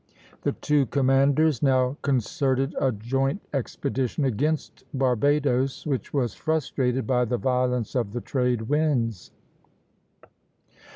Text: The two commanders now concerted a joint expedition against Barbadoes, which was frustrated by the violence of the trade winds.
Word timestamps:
The 0.41 0.53
two 0.53 0.87
commanders 0.87 1.61
now 1.61 1.95
concerted 2.01 2.75
a 2.79 2.91
joint 2.91 3.39
expedition 3.53 4.25
against 4.25 4.83
Barbadoes, 4.95 5.85
which 5.85 6.11
was 6.11 6.33
frustrated 6.33 7.05
by 7.05 7.23
the 7.25 7.37
violence 7.37 7.93
of 7.95 8.11
the 8.11 8.21
trade 8.21 8.63
winds. 8.63 9.29